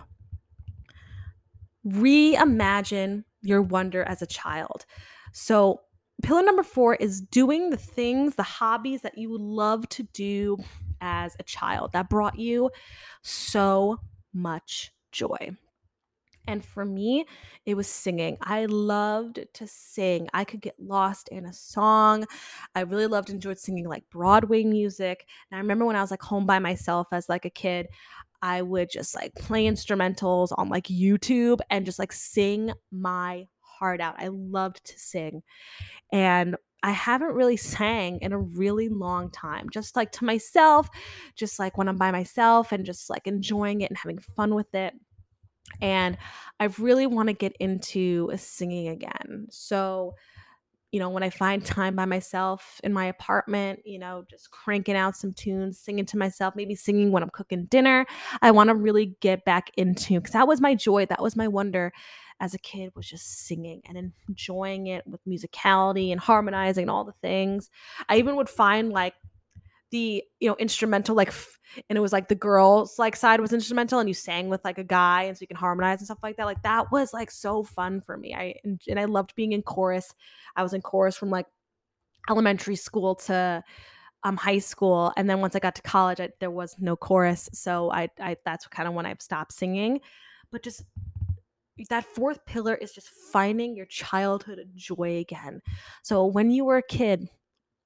[1.87, 4.85] Reimagine your wonder as a child.
[5.31, 5.79] So,
[6.21, 10.57] pillar number four is doing the things, the hobbies that you love to do
[10.99, 12.71] as a child that brought you
[13.21, 14.01] so
[14.33, 15.55] much joy.
[16.47, 17.25] And for me,
[17.65, 18.37] it was singing.
[18.41, 20.27] I loved to sing.
[20.33, 22.25] I could get lost in a song.
[22.75, 25.25] I really loved enjoyed singing like Broadway music.
[25.49, 27.87] And I remember when I was like home by myself as like a kid,
[28.41, 34.01] I would just like play instrumentals on like YouTube and just like sing my heart
[34.01, 34.15] out.
[34.17, 35.43] I loved to sing.
[36.11, 40.89] And I haven't really sang in a really long time, just like to myself,
[41.35, 44.73] just like when I'm by myself and just like enjoying it and having fun with
[44.73, 44.95] it.
[45.81, 46.17] And
[46.59, 49.47] I really want to get into uh, singing again.
[49.49, 50.15] So,
[50.91, 54.95] you know, when I find time by myself in my apartment, you know, just cranking
[54.95, 58.05] out some tunes, singing to myself, maybe singing when I'm cooking dinner.
[58.41, 61.47] I want to really get back into because that was my joy, that was my
[61.47, 61.93] wonder
[62.41, 67.05] as a kid was just singing and enjoying it with musicality and harmonizing and all
[67.05, 67.69] the things.
[68.09, 69.13] I even would find like
[69.91, 71.33] the you know instrumental like
[71.89, 74.77] and it was like the girls like side was instrumental and you sang with like
[74.77, 77.29] a guy and so you can harmonize and stuff like that like that was like
[77.29, 78.33] so fun for me.
[78.33, 80.13] I and, and i loved being in chorus.
[80.55, 81.45] I was in chorus from like
[82.29, 83.63] elementary school to
[84.23, 87.49] um high school and then once i got to college I, there was no chorus
[87.53, 90.01] so i i that's kind of when i stopped singing.
[90.51, 90.83] But just
[91.89, 95.61] that fourth pillar is just finding your childhood joy again.
[96.03, 97.27] So when you were a kid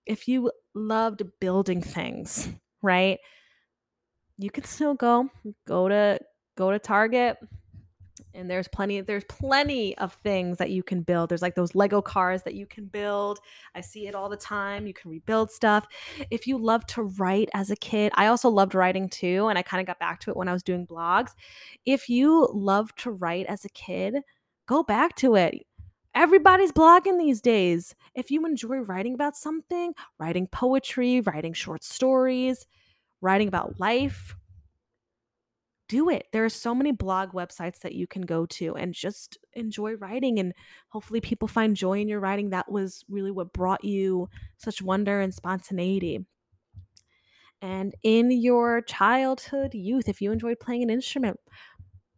[0.05, 2.49] if you loved building things,
[2.81, 3.19] right?
[4.37, 5.29] You can still go
[5.65, 6.19] go to
[6.57, 7.37] go to Target
[8.33, 11.29] and there's plenty there's plenty of things that you can build.
[11.29, 13.39] There's like those Lego cars that you can build.
[13.73, 14.87] I see it all the time.
[14.87, 15.87] You can rebuild stuff.
[16.29, 19.61] If you love to write as a kid, I also loved writing too and I
[19.61, 21.31] kind of got back to it when I was doing blogs.
[21.85, 24.15] If you love to write as a kid,
[24.67, 25.65] go back to it
[26.15, 27.93] Everybody's blogging these days.
[28.15, 32.65] If you enjoy writing about something, writing poetry, writing short stories,
[33.21, 34.35] writing about life,
[35.87, 36.27] do it.
[36.31, 40.39] There are so many blog websites that you can go to and just enjoy writing.
[40.39, 40.53] And
[40.89, 42.49] hopefully, people find joy in your writing.
[42.49, 46.25] That was really what brought you such wonder and spontaneity.
[47.61, 51.39] And in your childhood, youth, if you enjoyed playing an instrument,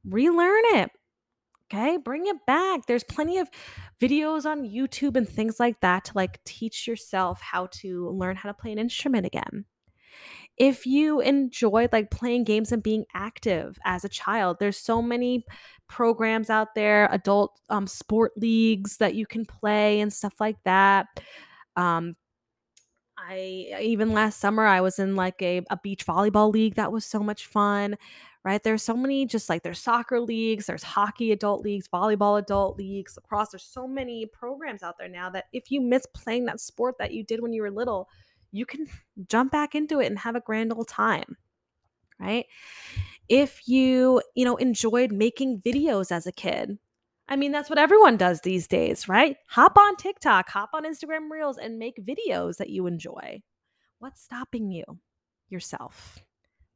[0.06, 0.91] relearn it.
[1.72, 2.86] Okay, bring it back.
[2.88, 3.50] There's plenty of
[4.02, 8.50] videos on YouTube and things like that to like teach yourself how to learn how
[8.50, 9.66] to play an instrument again.
[10.58, 15.45] If you enjoyed like playing games and being active as a child, there's so many
[15.88, 21.08] programs out there, adult um, sport leagues that you can play and stuff like that.
[21.76, 22.16] Um,
[23.18, 27.06] I even last summer I was in like a, a beach volleyball league that was
[27.06, 27.95] so much fun
[28.48, 28.64] right?
[28.64, 33.18] There's so many, just like there's soccer leagues, there's hockey adult leagues, volleyball adult leagues,
[33.18, 33.50] lacrosse.
[33.50, 37.12] There's so many programs out there now that if you miss playing that sport that
[37.12, 38.08] you did when you were little,
[38.54, 38.88] you can
[39.28, 41.36] jump back into it and have a grand old time,
[42.22, 42.45] right?
[43.28, 46.78] If you, you know, enjoyed making videos as a kid,
[47.28, 49.36] I mean, that's what everyone does these days, right?
[49.50, 53.41] Hop on TikTok, hop on Instagram Reels, and make videos that you enjoy.
[54.00, 54.86] What's stopping you?
[55.50, 56.24] Yourself.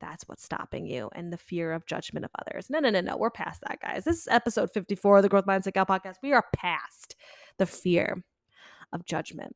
[0.01, 2.69] That's what's stopping you and the fear of judgment of others.
[2.69, 3.15] No, no, no, no.
[3.15, 4.03] We're past that, guys.
[4.03, 6.15] This is episode 54 of the Growth Mindset Gal podcast.
[6.23, 7.15] We are past
[7.57, 8.23] the fear
[8.91, 9.55] of judgment.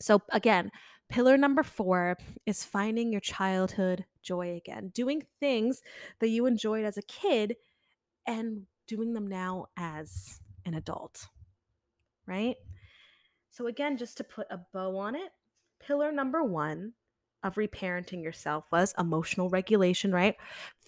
[0.00, 0.70] So, again,
[1.08, 2.16] pillar number four
[2.46, 5.82] is finding your childhood joy again, doing things
[6.20, 7.56] that you enjoyed as a kid
[8.26, 11.26] and doing them now as an adult,
[12.26, 12.56] right?
[13.50, 15.32] So, again, just to put a bow on it,
[15.80, 16.92] pillar number one
[17.44, 20.36] of reparenting yourself was emotional regulation, right?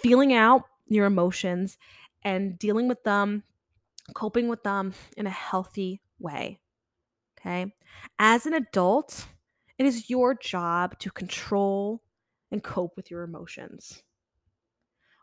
[0.03, 1.79] Feeling out your emotions
[2.23, 3.45] and dealing with them,
[4.15, 6.59] coping with them in a healthy way.
[7.39, 7.73] Okay.
[8.19, 9.27] As an adult,
[9.79, 12.03] it is your job to control
[12.51, 14.03] and cope with your emotions.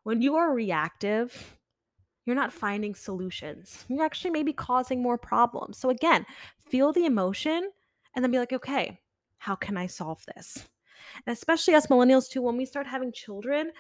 [0.04, 1.58] When you are reactive,
[2.26, 3.86] you're not finding solutions.
[3.88, 5.78] You're actually maybe causing more problems.
[5.78, 6.26] So, again,
[6.70, 7.72] feel the emotion
[8.16, 9.00] and then be like, okay,
[9.38, 10.68] how can I solve this?
[11.26, 13.72] And especially as millennials, too, when we start having children,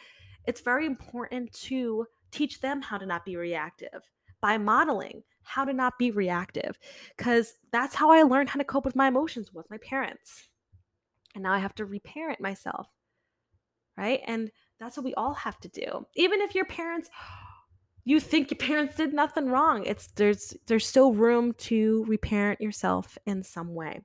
[0.45, 4.09] it's very important to teach them how to not be reactive
[4.41, 6.77] by modeling how to not be reactive.
[7.17, 10.49] Because that's how I learned how to cope with my emotions with my parents.
[11.35, 12.87] And now I have to reparent myself.
[13.97, 14.21] Right.
[14.25, 16.05] And that's what we all have to do.
[16.15, 17.09] Even if your parents
[18.05, 23.17] you think your parents did nothing wrong it's there's there's still room to reparent yourself
[23.25, 24.01] in some way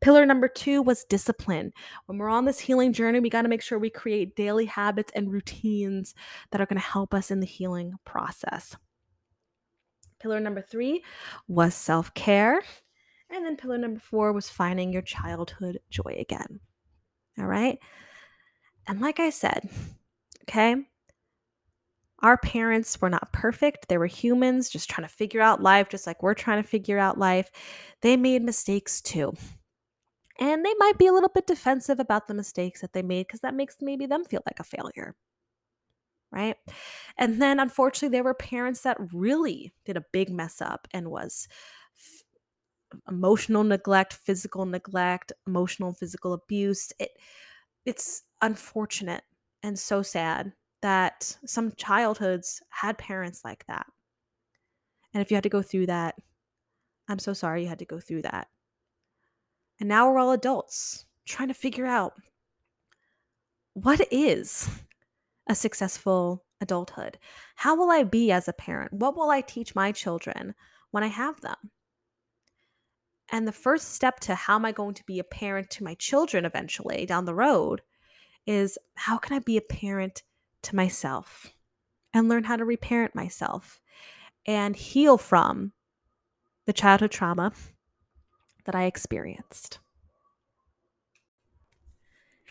[0.00, 1.72] Pillar number two was discipline.
[2.06, 5.12] When we're on this healing journey, we got to make sure we create daily habits
[5.14, 6.14] and routines
[6.50, 8.76] that are going to help us in the healing process.
[10.20, 11.04] Pillar number three
[11.48, 12.62] was self care.
[13.30, 16.60] And then pillar number four was finding your childhood joy again.
[17.38, 17.78] All right.
[18.86, 19.68] And like I said,
[20.42, 20.76] okay,
[22.24, 23.88] our parents were not perfect.
[23.88, 26.98] They were humans just trying to figure out life, just like we're trying to figure
[26.98, 27.50] out life.
[28.00, 29.34] They made mistakes too.
[30.40, 33.40] And they might be a little bit defensive about the mistakes that they made because
[33.40, 35.14] that makes maybe them feel like a failure.
[36.32, 36.56] Right.
[37.18, 41.46] And then unfortunately, there were parents that really did a big mess up and was
[41.94, 42.22] f-
[43.08, 46.90] emotional neglect, physical neglect, emotional and physical abuse.
[46.98, 47.10] It,
[47.84, 49.24] it's unfortunate
[49.62, 50.54] and so sad
[50.84, 53.86] that some childhoods had parents like that.
[55.14, 56.14] And if you had to go through that,
[57.08, 58.48] I'm so sorry you had to go through that.
[59.80, 62.12] And now we're all adults trying to figure out
[63.72, 64.68] what is
[65.48, 67.18] a successful adulthood?
[67.56, 68.92] How will I be as a parent?
[68.92, 70.54] What will I teach my children
[70.90, 71.56] when I have them?
[73.32, 75.94] And the first step to how am I going to be a parent to my
[75.94, 77.80] children eventually down the road
[78.46, 80.22] is how can I be a parent
[80.64, 81.52] to myself
[82.12, 83.80] and learn how to reparent myself
[84.46, 85.72] and heal from
[86.66, 87.52] the childhood trauma
[88.64, 89.78] that I experienced.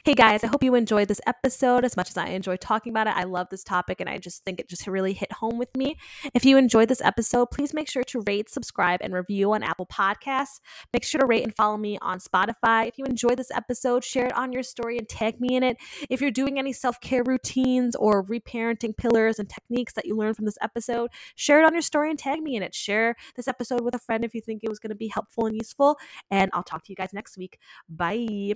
[0.06, 3.08] Hey guys, I hope you enjoyed this episode as much as I enjoyed talking about
[3.08, 3.14] it.
[3.16, 5.96] I love this topic and I just think it just really hit home with me.
[6.34, 9.86] If you enjoyed this episode, please make sure to rate, subscribe, and review on Apple
[9.86, 10.60] Podcasts.
[10.92, 12.86] Make sure to rate and follow me on Spotify.
[12.86, 15.78] If you enjoyed this episode, share it on your story and tag me in it.
[16.10, 20.36] If you're doing any self care routines or reparenting pillars and techniques that you learned
[20.36, 22.76] from this episode, share it on your story and tag me in it.
[22.76, 25.46] Share this episode with a friend if you think it was going to be helpful
[25.46, 25.98] and useful.
[26.30, 27.58] And I'll talk to you guys next week.
[27.88, 28.56] Bye.